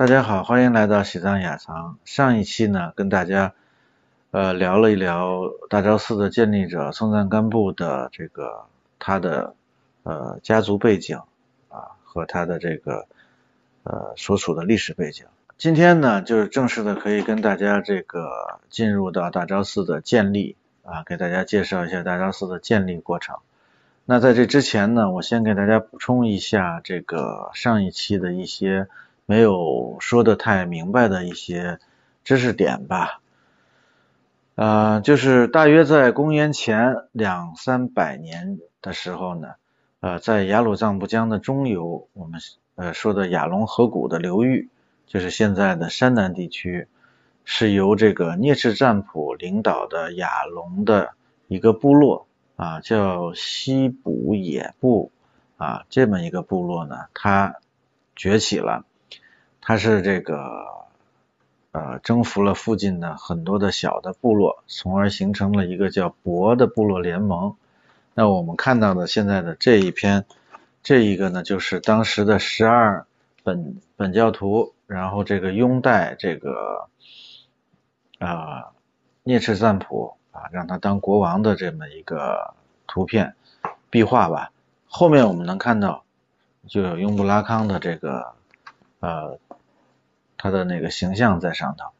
[0.00, 1.98] 大家好，欢迎来到喜藏雅藏。
[2.06, 3.52] 上一期呢，跟大家
[4.30, 8.64] 呃聊了一聊大昭寺的建立者松赞干布的这个
[8.98, 9.54] 他的
[10.02, 11.18] 呃家族背景
[11.68, 13.08] 啊和他的这个
[13.82, 15.26] 呃所处的历史背景。
[15.58, 23.36] 今天呢，就是正式的可以跟大家这个进入到大昭寺的建立啊，给大家介绍一下大昭寺的建立过程。
[24.06, 28.88] 那在这之前呢，我先给大家补充一下这个上一期的一些
[29.30, 31.78] 没有说的太明白的一些
[32.24, 33.20] 知识点吧。
[34.56, 39.50] 呃，就是大约在公元前两三百年的时候呢，
[40.00, 42.40] 呃，在雅鲁藏布江的中游，我们
[42.74, 44.68] 呃说的雅龙河谷的流域，
[45.06, 46.88] 就是现在的山南地区，
[47.44, 51.12] 是由这个聂赤占卜领导的雅龙的
[51.46, 52.26] 一个部落。
[52.56, 55.12] 啊，叫西卜野部
[55.56, 57.54] 啊，这么一个部落呢，它
[58.16, 58.84] 崛起了，
[59.60, 60.66] 他是这个
[61.72, 67.56] 呃征服了附近的很多的小的部落，从而形成了一个叫博的部落联盟。
[68.14, 70.24] 那我们看到的现在的这一篇，
[70.82, 73.06] 这一个呢，就是当时的十二
[73.42, 76.88] 本本教徒，然后这个拥戴这个
[78.18, 78.72] 啊
[79.22, 80.14] 聂赤赞普。
[80.32, 82.54] 啊，让他当国王的这么一个
[82.86, 83.34] 图片
[83.90, 84.52] 壁画吧。
[84.86, 86.04] 后面我们能看到，
[86.68, 88.32] 就有雍布拉康的这个
[89.00, 89.40] 呃
[90.42, 91.90] 他的那个形象在上头。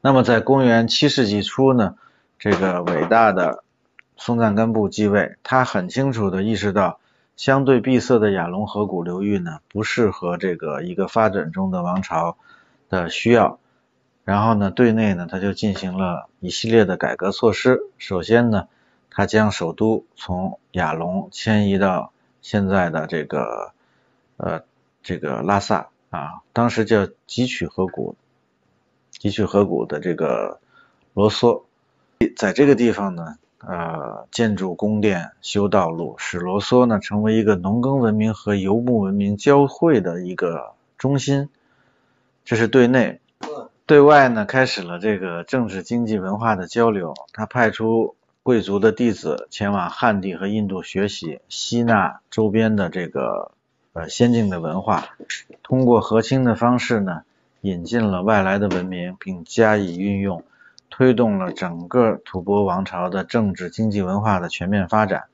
[0.00, 1.96] 那么在公元七世纪初呢，
[2.38, 3.62] 这个伟大的
[4.16, 6.98] 松赞干布继位，他很清楚的意识到，
[7.36, 12.38] 相对闭塞的雅龙河谷流域呢，不适合这个一个发展中的王朝
[12.88, 13.58] 的需要。
[14.24, 17.80] 然后呢，对内呢，他就进行了一系列的改革措施。
[17.98, 18.68] 首先呢，
[19.10, 23.72] 他将首都从雅龙迁移到现在的这个
[24.38, 24.62] 呃
[25.02, 28.16] 这个拉萨啊，当时叫汲取河谷，
[29.18, 30.60] 汲取河谷的这个
[31.14, 31.62] 罗梭，
[32.36, 41.48] 在这个地方呢，呃，建筑宫殿、修道路，使罗梭呢成为一个农耕文明和游牧文明交汇的一个中心。
[42.44, 43.20] 这是对内。
[43.86, 47.14] 对外呢，开始了这个政治、经济、文化的交流。
[47.32, 53.52] 他派出贵族的弟子前往汉地和印度学习，吸纳周边的这个
[54.08, 55.08] 先进的文化，
[55.62, 57.22] 通过和亲的方式呢，
[57.60, 60.44] 引进了外来的文明，并加以运用，
[60.88, 65.24] 推动了整个吐蕃王朝的政治、经济、文化的全面发展。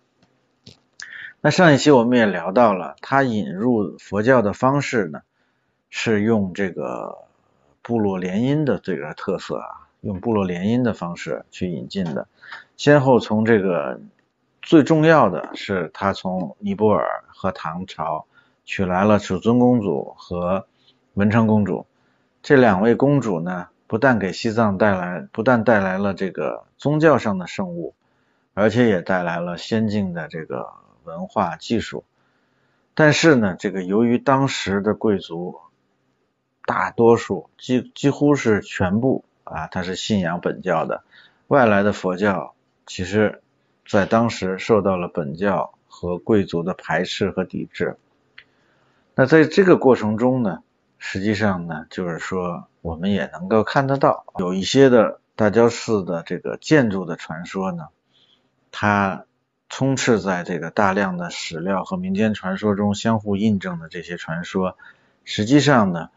[1.41, 5.21] 那上一期我们也聊到了，他引入佛教的方式呢，
[5.91, 7.19] 是用这个。
[7.87, 12.27] 部落联姻的这个特色啊，用部落联姻的方式去引进的，
[12.77, 14.01] 先后从这个
[14.61, 18.27] 最重要的是，他从尼泊尔和唐朝
[18.67, 20.67] 娶来了储尊公主和
[21.15, 21.87] 文成公主，
[22.43, 27.95] 这两位公主呢，不但给西藏带来，不但带来了这个宗教上的圣物，
[28.53, 32.05] 而且也带来了先进的这个文化技术，
[32.93, 35.57] 但是呢，这个由于当时的贵族。
[36.69, 41.05] 大多数几几乎是全部啊，他是信仰本教的。
[41.47, 42.55] 外来的佛教，
[42.87, 43.41] 其实
[43.87, 47.97] 在当时受到了本教和贵族的排斥和抵制。
[49.17, 50.63] 那在这个过程中呢，
[50.99, 57.89] 实际上呢，就是说我们也能够看得到，有一些的大昭寺的这个建筑的传说呢，
[58.71, 59.25] 它
[59.69, 64.77] 充斥在这个大量的史料和民间传说中，相互印证的这些传说，
[65.25, 66.11] 实际上呢。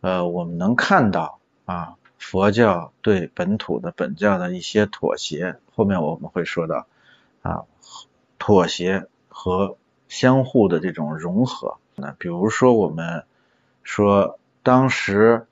[0.00, 6.86] 呃，我们能看到啊，佛教对本土的本教的一些妥协，后面我们会说到
[7.40, 7.64] 啊，
[8.38, 9.78] 妥协和
[10.08, 11.78] 相互的这种融合。
[11.94, 13.24] 那比如说，我们
[13.82, 15.46] 说当时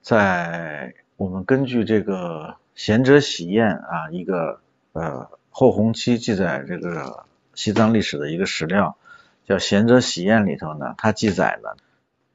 [0.00, 4.60] 在我们根据这个贤者喜宴啊，一个
[4.92, 8.96] 呃后弘期记载这个西藏历史的一个史料，
[9.44, 11.76] 叫贤者喜宴里头呢，它记载了。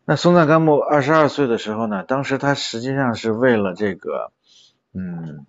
[0.05, 4.31] 那松赞干布二十二岁的时候呢，当时他实际上是为了这个，
[4.93, 5.45] 嗯，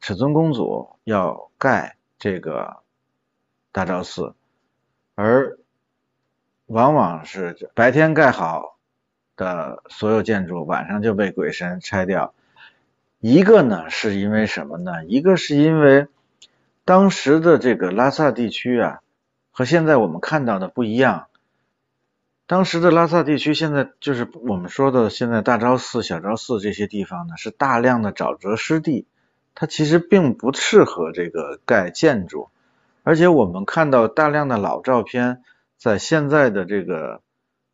[0.00, 2.76] 尺尊公主要盖这个
[3.72, 4.34] 大昭寺，
[5.14, 5.58] 而
[6.66, 8.78] 往往是白天盖好
[9.36, 12.34] 的所有建筑，晚上就被鬼神拆掉。
[13.20, 15.04] 一个呢是因为什么呢？
[15.06, 16.08] 一个是因为
[16.84, 19.00] 当时的这个拉萨地区啊，
[19.50, 21.28] 和现在我们看到的不一样。
[22.46, 29.06] 当时的拉萨地区，现在就是我们说的现在大昭寺、小昭寺这些地方呢，是大量的沼泽湿地，
[29.54, 32.50] 它其实并不适合这个盖建筑。
[33.04, 35.44] 而且我们看到大量的老照片，
[35.76, 37.20] 在现在的这个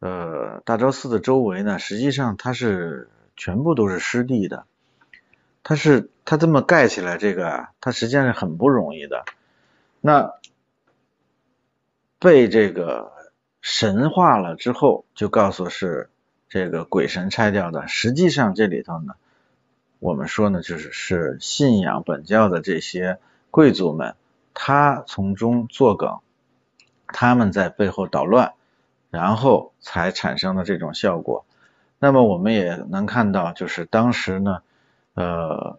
[0.01, 4.67] 呃大昭寺的周围呢，实际上它是全部都是湿地的。
[5.63, 9.25] 它是它这么盖起来，这个，它实际上是很不容易的。
[10.01, 10.33] 那
[12.19, 13.13] 被这个
[13.61, 16.11] 神化了之后，就告诉是
[16.49, 17.87] 这个鬼神拆掉的。
[17.89, 19.15] 实际上这里头呢，
[20.01, 23.19] 我们说呢，就是是信仰本教的这些
[23.51, 24.17] 贵族们，
[24.63, 26.19] 他从中作梗，
[27.07, 28.53] 他们在背后捣乱，
[29.09, 31.47] 然后才产生的这种效果。
[31.99, 34.61] 那么我们也能看到，就是当时呢。
[35.15, 35.79] 呃，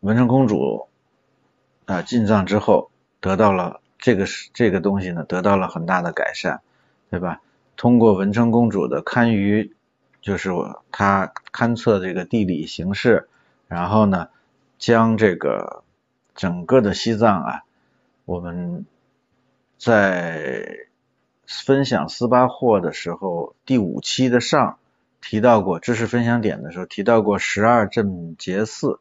[0.00, 0.88] 文成公主
[1.84, 2.90] 啊进藏之后，
[3.20, 6.60] 得到了这个是这个东西呢，得到了很大的改善，
[7.10, 7.40] 对吧？
[7.76, 9.72] 通过文成公主的堪舆，
[10.22, 10.50] 就是
[10.90, 13.28] 她勘测这个地理形势，
[13.66, 14.28] 然后呢，
[14.78, 15.82] 将这个
[16.34, 17.62] 整个的西藏啊，
[18.24, 18.86] 我们
[19.78, 20.86] 在
[21.46, 24.78] 分享斯巴霍的时候，第五期的上。
[25.24, 28.98] 提到过知识分享点的时候，提到过十二镇结寺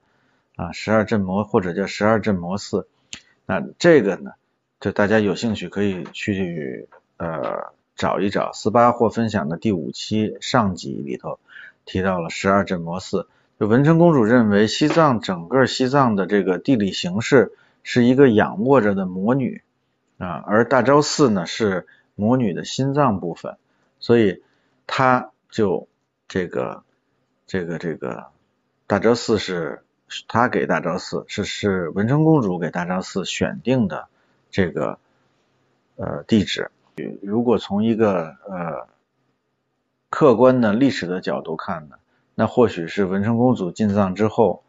[0.55, 2.87] 啊，十二镇魔或者叫十二镇魔寺。
[3.47, 4.33] 那这个呢，
[4.79, 6.87] 就大家有兴趣可以去
[7.17, 11.39] 呃找一找斯巴霍分享的第五期上集里头
[11.85, 13.27] 提到了十二镇魔寺。
[13.67, 17.53] 文成公主认为西藏整个西藏的这个地理形势
[17.83, 19.63] 是一个仰卧着的魔女
[20.17, 23.57] 啊，而大昭寺呢是魔女的心脏部分，
[23.99, 24.43] 所以
[24.87, 25.87] 她就。
[26.33, 26.85] 这个
[27.45, 28.27] 这个这个
[28.87, 29.83] 大昭寺是
[30.29, 34.07] 他给大昭寺是是文成公主给大昭寺选定的
[34.49, 34.97] 这个
[35.97, 36.71] 呃地址。
[37.21, 38.87] 如果从一个呃
[40.09, 41.97] 客观的历史的角度看呢，
[42.41, 44.63] 那或许是文成公主进藏之后，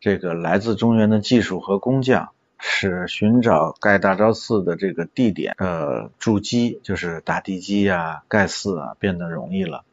[0.00, 2.28] 这个来自中原的技术和工匠
[2.58, 9.84] 使寻找盖大昭寺的这个地点呃筑基，就是打地基啊盖寺啊变得容易了。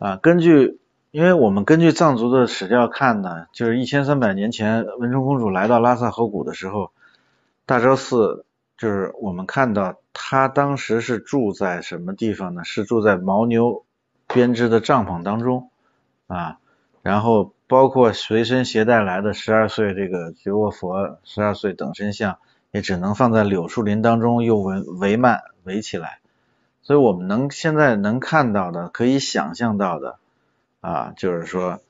[0.00, 0.80] 啊，根据，
[1.12, 6.90] 因为我们根据藏族的史料看呢，就是一千三百年前文成公主来到拉萨河谷的时候，
[7.64, 8.44] 大昭寺
[8.76, 12.64] 就是我们看到她当时是住在什么地方呢？
[12.64, 13.84] 是住在牦牛
[14.26, 15.70] 编织的帐篷当中
[16.26, 16.58] 啊，
[17.02, 22.38] 然后包括随身携带来的十二岁这个觉沃佛、十二岁等身像，
[22.70, 26.20] 也只能放在柳树林当中，又围围满围起来。
[26.82, 30.18] 所以我们能现在能看到的，可以想象到的
[30.80, 31.80] 啊，就是说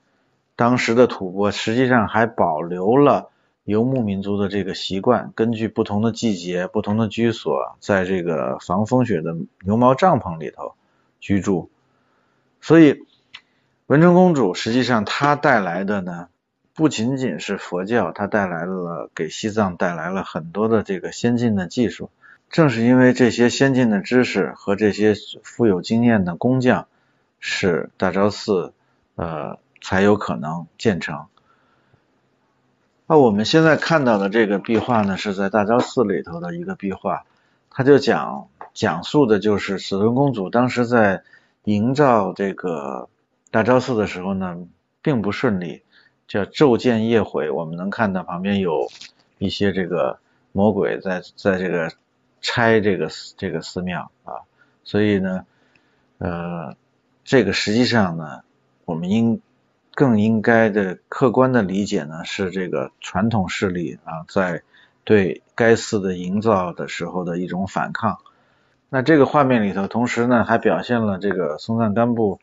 [0.56, 3.30] 当时的吐蕃实际上还保留了
[3.64, 10.74] 游牧民族的这个习惯，根据不同的季节、不同的居所，在这个防风雪的牛毛帐篷里头
[11.20, 11.70] 居住。
[12.60, 13.04] 所以
[13.92, 16.28] 文成公主实际上她带来的呢，
[16.72, 22.08] 不仅仅是佛教，她带来了给西藏带来了很多的这个先进的技术。
[22.48, 26.86] 正是因为这些先进的知识和这些富有经验的工匠，
[27.38, 28.72] 使大昭寺
[29.14, 31.26] 呃才有可能建成。
[33.06, 37.26] 那我们现在看到的这个壁画呢，是在大昭寺里头的一个壁画，
[37.68, 41.24] 它就讲讲述的就是史敦公主当时在
[41.64, 43.10] 营造这个
[43.52, 44.58] 大昭寺的时候呢，
[45.00, 45.82] 并不顺利，
[46.26, 47.52] 叫昼见夜毁。
[47.52, 48.90] 我们能看到旁边有
[49.38, 50.18] 一些这个
[50.50, 51.92] 魔鬼在在这个。
[52.44, 54.42] 拆这个这个寺庙啊，
[54.82, 55.46] 所以呢，
[56.18, 56.74] 呃，
[57.22, 58.42] 这个实际上呢，
[58.84, 59.40] 我们应
[59.94, 64.64] 更应该的客观的理解呢，是这个传统势力啊，在
[65.04, 68.18] 对该寺的营造的时候的一种反抗。
[68.88, 72.40] 那这个画面里头，同时呢，还表现了这个松赞干布，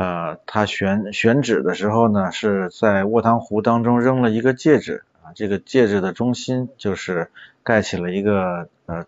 [0.00, 7.30] 呃，他选选址的时候呢，是在卧塘湖当中扔了一个戒指啊，这个戒指的中心就是
[7.62, 9.04] 盖起了一个呃。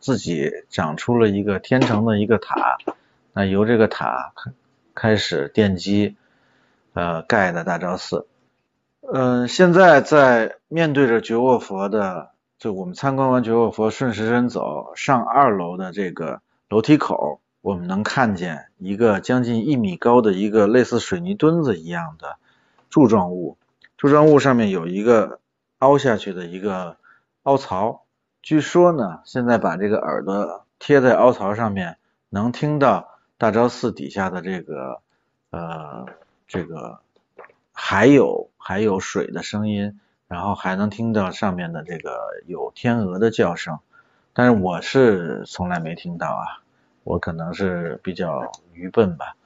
[0.00, 2.76] 自己长出了一个天成的一个塔，
[3.32, 4.34] 那由这个塔
[4.94, 6.14] 开始奠基，
[6.92, 8.26] 呃，盖的大昭寺。
[9.00, 22.36] 嗯，现在在面对着觉沃佛的，就我们参观完觉沃佛，顺时针走上二楼的这个楼梯口，我们能看见一个将近一米高的一个类似水泥墩子一样的
[22.90, 23.56] 柱状物，
[23.96, 25.40] 柱状物上面有一个
[25.78, 26.98] 凹下去的一个
[27.44, 28.04] 凹槽。
[28.42, 31.96] 据说呢，现在把这个耳朵贴在凹槽上面，
[32.28, 35.00] 能听到大昭寺底下的这个
[35.48, 36.04] 呃
[36.46, 36.98] 这个
[37.72, 43.78] 还有还有水的声音，然后还能听到上面的这个有天鹅的叫声，
[44.34, 46.60] 但是我是从来没听到啊，
[47.04, 49.36] 我可能是比较愚笨吧。